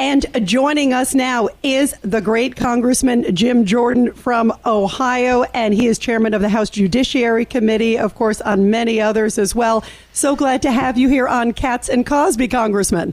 [0.00, 5.98] And joining us now is the great Congressman Jim Jordan from Ohio, and he is
[5.98, 9.84] chairman of the House Judiciary Committee, of course, on many others as well.
[10.14, 13.12] So glad to have you here on Cats and Cosby, Congressman.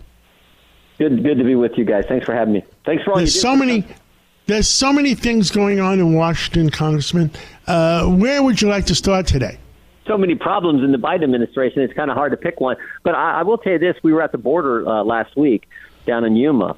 [0.98, 2.06] Good, good to be with you guys.
[2.08, 2.64] Thanks for having me.
[2.86, 3.86] Thanks for all There's you so many.
[4.46, 7.32] There's so many things going on in Washington, Congressman.
[7.68, 9.60] Uh, where would you like to start today?
[10.08, 11.82] So many problems in the Biden administration.
[11.82, 12.78] It's kind of hard to pick one.
[13.04, 15.68] But I, I will tell you this: we were at the border uh, last week
[16.08, 16.76] down in Yuma,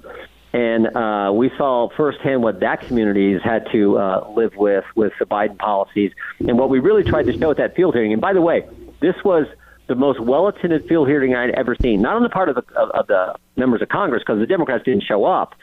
[0.52, 5.14] and uh, we saw firsthand what that community has had to uh, live with with
[5.20, 8.12] the Biden policies, and what we really tried to show at that field hearing.
[8.12, 8.68] And by the way,
[9.00, 9.46] this was
[9.88, 12.02] the most well-attended field hearing I'd ever seen.
[12.02, 14.84] Not on the part of the of, of the members of Congress because the Democrats
[14.86, 15.54] didn't show up,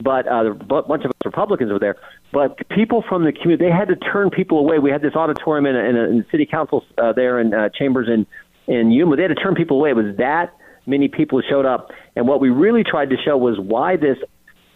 [0.00, 1.96] but uh, a bunch of us Republicans were there.
[2.32, 4.78] But people from the community, they had to turn people away.
[4.78, 8.26] We had this auditorium in, in, in city council uh, there in uh, chambers in
[8.72, 9.16] in Yuma.
[9.16, 9.90] They had to turn people away.
[9.90, 10.54] It was that
[10.86, 11.90] many people showed up.
[12.14, 14.18] And what we really tried to show was why this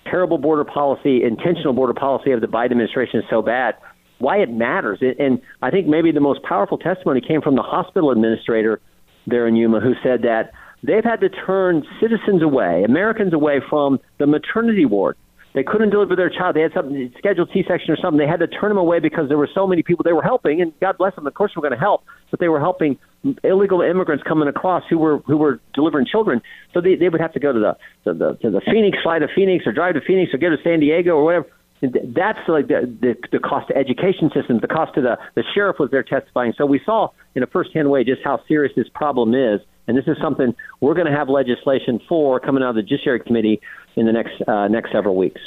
[0.04, 3.74] terrible border policy, intentional border policy of the Biden administration is so bad,
[4.18, 5.00] why it matters.
[5.00, 8.80] And I think maybe the most powerful testimony came from the hospital administrator
[9.26, 14.00] there in Yuma who said that they've had to turn citizens away, Americans away from
[14.18, 15.16] the maternity ward
[15.54, 16.54] they couldn't deliver their child.
[16.54, 18.18] They had something scheduled C-section or something.
[18.18, 20.60] They had to turn them away because there were so many people they were helping,
[20.60, 21.26] and God bless them.
[21.26, 22.98] Of course, we're going to help, but they were helping
[23.44, 26.40] illegal immigrants coming across who were who were delivering children.
[26.72, 29.18] So they they would have to go to the to the to the Phoenix, fly
[29.18, 31.46] to Phoenix, or drive to Phoenix, or go to San Diego, or whatever.
[31.82, 35.76] That's like the, the the cost to education systems, the cost to the the sheriff
[35.78, 36.52] was there testifying.
[36.56, 40.06] So we saw in a firsthand way just how serious this problem is, and this
[40.06, 43.60] is something we're going to have legislation for coming out of the Judiciary Committee
[43.96, 45.40] in the next uh, next several weeks.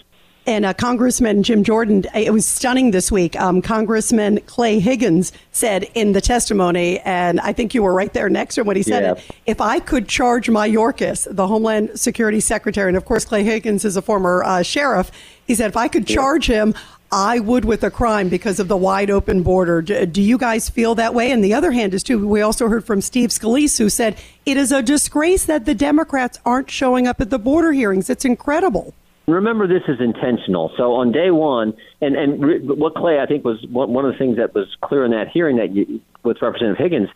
[0.45, 3.39] And uh, Congressman Jim Jordan, it was stunning this week.
[3.39, 8.27] Um, Congressman Clay Higgins said in the testimony, and I think you were right there
[8.29, 9.11] next to him when he said yeah.
[9.13, 13.43] it, if I could charge my Mayorkas, the Homeland Security Secretary, and of course Clay
[13.43, 15.11] Higgins is a former uh, sheriff,
[15.45, 16.63] he said, if I could charge yeah.
[16.63, 16.75] him,
[17.11, 19.81] I would with a crime because of the wide open border.
[19.83, 21.31] Do, do, you guys feel that way?
[21.31, 24.57] And the other hand is too, we also heard from Steve Scalise who said it
[24.57, 28.09] is a disgrace that the Democrats aren't showing up at the border hearings.
[28.09, 28.95] It's incredible.
[29.27, 30.71] Remember, this is intentional.
[30.75, 34.37] So on day one, and and what Clay I think was one of the things
[34.37, 37.09] that was clear in that hearing that you, with Representative Higgins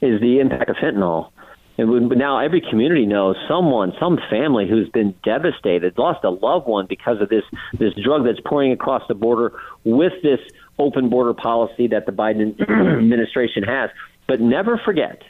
[0.00, 1.30] is the impact of fentanyl.
[1.76, 6.86] And now every community knows someone, some family who's been devastated, lost a loved one
[6.86, 7.44] because of this
[7.78, 9.52] this drug that's pouring across the border
[9.84, 10.40] with this
[10.78, 12.58] open border policy that the Biden
[12.98, 13.90] administration has.
[14.26, 15.22] But never forget,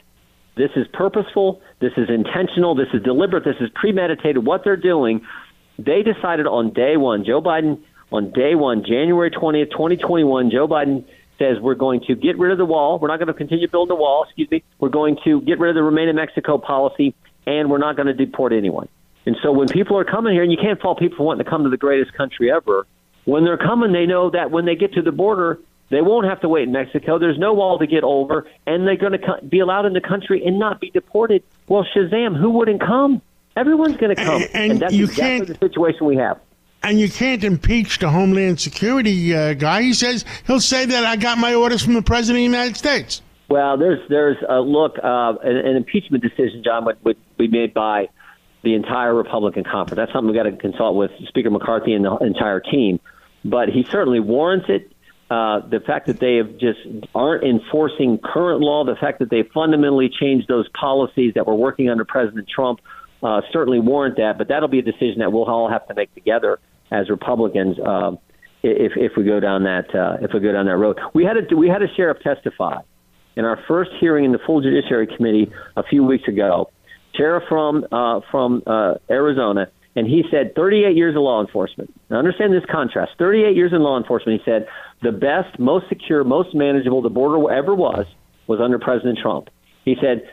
[0.55, 4.45] this is purposeful, this is intentional, this is deliberate, this is premeditated.
[4.45, 5.25] What they're doing
[5.85, 7.81] they decided on day one, Joe Biden,
[8.11, 11.05] on day one, January 20th, 2021, Joe Biden
[11.39, 12.99] says we're going to get rid of the wall.
[12.99, 14.23] We're not going to continue building the wall.
[14.23, 14.63] Excuse me.
[14.79, 17.15] We're going to get rid of the Remain in Mexico policy,
[17.47, 18.87] and we're not going to deport anyone.
[19.25, 21.49] And so when people are coming here, and you can't fault people for wanting to
[21.49, 22.85] come to the greatest country ever,
[23.25, 25.59] when they're coming, they know that when they get to the border,
[25.89, 27.19] they won't have to wait in Mexico.
[27.19, 30.43] There's no wall to get over, and they're going to be allowed in the country
[30.45, 31.43] and not be deported.
[31.67, 33.21] Well, Shazam, who wouldn't come?
[33.55, 36.39] Everyone's going to come, and, and, and that's you exactly can't, the situation we have.
[36.83, 39.81] And you can't impeach the Homeland Security uh, guy.
[39.83, 42.77] He says he'll say that I got my orders from the President of the United
[42.77, 43.21] States.
[43.49, 47.73] Well, there's there's a look uh, an, an impeachment decision, John, would, would be made
[47.73, 48.07] by
[48.63, 49.97] the entire Republican conference.
[49.97, 52.99] That's something we got to consult with Speaker McCarthy and the entire team.
[53.43, 54.91] But he certainly warrants it.
[55.29, 56.79] Uh, the fact that they have just
[57.15, 61.89] aren't enforcing current law, the fact that they fundamentally changed those policies that were working
[61.89, 62.81] under President Trump
[63.23, 64.37] uh, certainly warrant that.
[64.37, 66.59] But that'll be a decision that we'll all have to make together
[66.91, 68.11] as Republicans uh,
[68.63, 70.99] if if we go down that uh, if we go down that road.
[71.13, 72.81] We had a we had a sheriff testify
[73.35, 76.69] in our first hearing in the full Judiciary Committee a few weeks ago.
[77.15, 81.93] Sheriff from uh, from uh, Arizona, and he said 38 years of law enforcement.
[82.09, 84.41] Now understand this contrast: 38 years in law enforcement.
[84.41, 84.67] He said
[85.01, 88.05] the best, most secure, most manageable the border ever was
[88.47, 89.49] was under President Trump.
[89.85, 90.29] He said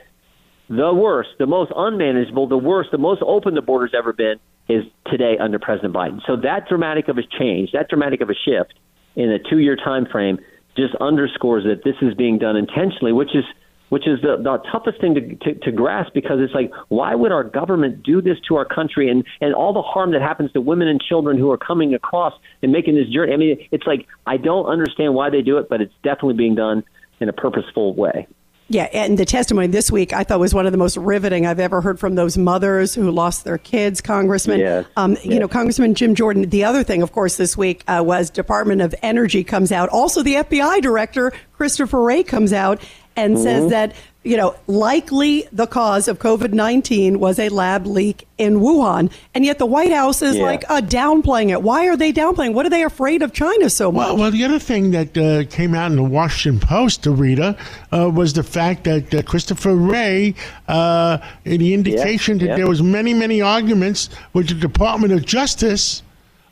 [0.69, 4.85] the worst, the most unmanageable, the worst, the most open the border's ever been is
[5.07, 6.21] today under President Biden.
[6.27, 8.75] So that dramatic of a change, that dramatic of a shift
[9.17, 10.39] in a two-year time frame
[10.77, 13.45] just underscores that this is being done intentionally, which is
[13.89, 17.33] which is the, the toughest thing to, to, to grasp because it's like, why would
[17.33, 20.61] our government do this to our country and, and all the harm that happens to
[20.61, 23.33] women and children who are coming across and making this journey?
[23.33, 26.55] I mean, it's like, I don't understand why they do it, but it's definitely being
[26.55, 26.85] done
[27.19, 28.27] in a purposeful way.
[28.71, 31.59] Yeah, and the testimony this week I thought was one of the most riveting I've
[31.59, 34.61] ever heard from those mothers who lost their kids, Congressman.
[34.61, 34.87] Yes.
[34.97, 35.25] Um, yes.
[35.25, 36.51] You know, Congressman Jim Jordan.
[36.51, 39.89] The other thing, of course, this week uh, was Department of Energy comes out.
[39.89, 42.83] Also, the FBI director Christopher Wray comes out
[43.17, 43.43] and mm-hmm.
[43.43, 43.95] says that
[44.29, 49.11] you know, likely the cause of COVID 19 was a lab leak in Wuhan.
[49.35, 50.43] And yet the White House is Yeah.
[50.43, 51.63] like uh, downplaying it.
[51.63, 52.53] Why are they downplaying?
[52.53, 54.07] What are they afraid of China so much?
[54.07, 57.57] Well, well, the other thing that uh, came out in the Washington Post, Rita,
[57.91, 60.35] uh, was the fact that uh, Christopher Wray,
[60.69, 62.57] uh, the indication that yeah.
[62.57, 66.03] there was many, many arguments with the Department of Justice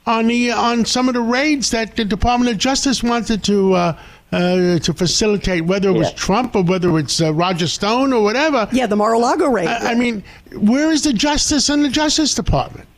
[0.06, 3.94] on the on some of the raids that the Department of Justice wanted to.
[4.32, 6.16] Uh, to facilitate whether it was Yeah.
[6.16, 8.68] Trump or whether it's uh, Roger Stone or whatever.
[8.72, 9.68] yeah, the Mar-a-Lago raid.
[9.68, 10.24] I, I mean,
[10.58, 12.88] where is the justice in the Justice Department?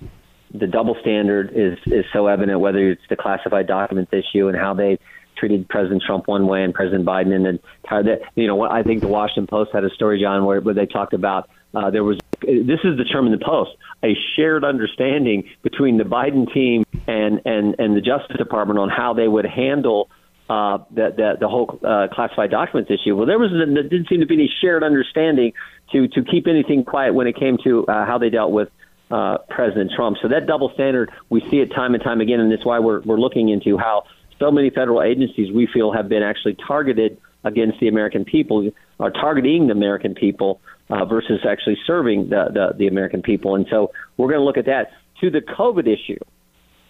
[0.54, 4.72] the double standard is is so evident whether it's the classified documents issue and how
[4.72, 4.98] they
[5.36, 7.58] treated President Trump one way and President Biden and then
[7.90, 10.74] that you know what I think the Washington Post had a story John where, where
[10.74, 13.72] they talked about uh, there was this is the term in the Post
[14.02, 19.12] a shared understanding between the Biden team and and and the Justice Department on how
[19.12, 20.08] they would handle
[20.48, 23.14] uh, the, the the whole uh, classified documents issue.
[23.16, 25.52] Well, there was there didn't seem to be any shared understanding
[25.92, 28.68] to to keep anything quiet when it came to uh, how they dealt with
[29.10, 30.16] uh, President Trump.
[30.22, 33.00] So that double standard, we see it time and time again, and that's why we're
[33.02, 34.04] we're looking into how
[34.38, 39.10] so many federal agencies we feel have been actually targeted against the American people, are
[39.10, 40.60] targeting the American people
[40.90, 43.54] uh, versus actually serving the, the the American people.
[43.54, 46.18] And so we're going to look at that to the COVID issue.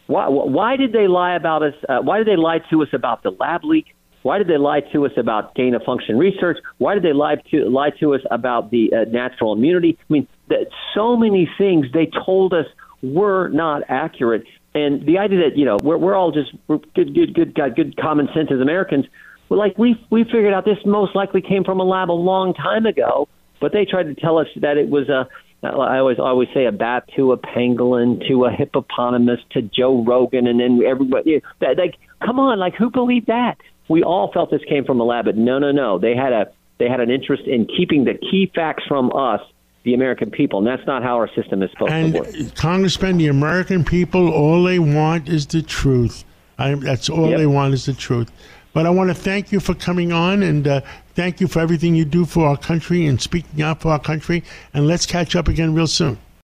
[0.08, 1.74] Why, why did they lie about us?
[1.88, 3.94] Uh, why did they lie to us about the lab leak?
[4.22, 6.58] Why did they lie to us about gain of function research?
[6.78, 9.98] Why did they lie to lie to us about the uh, natural immunity?
[10.00, 12.64] I mean, that so many things they told us
[13.02, 14.44] were not accurate.
[14.74, 17.76] And the idea that you know we're we're all just we're good good good got
[17.76, 19.04] good common sense as Americans.
[19.50, 22.54] We're like we we figured out this most likely came from a lab a long
[22.54, 23.28] time ago,
[23.60, 25.28] but they tried to tell us that it was a
[25.62, 30.46] I always always say a bat to a pangolin to a hippopotamus to Joe Rogan
[30.46, 33.56] and then everybody you know, that, like come on like who believed that
[33.88, 36.50] we all felt this came from a lab but no no no they had a
[36.78, 39.40] they had an interest in keeping the key facts from us
[39.82, 43.16] the American people and that's not how our system is supposed And to work Congressman,
[43.18, 46.24] the American people, all they want is the truth.
[46.58, 47.38] I, that's all Yep.
[47.38, 48.30] they want is the truth.
[48.74, 50.80] But I want to thank you for coming on and uh,
[51.18, 54.44] thank you for everything you do for our country and speaking out for our country.
[54.72, 56.16] And let's catch up again real soon.